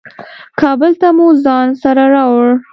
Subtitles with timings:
[0.59, 2.53] کابل ته مو ځان سره راوړې.